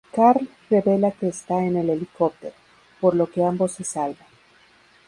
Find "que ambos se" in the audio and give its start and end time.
3.29-3.83